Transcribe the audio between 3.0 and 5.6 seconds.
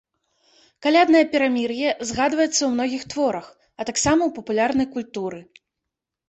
творах, а таксама ў папулярнай культуры.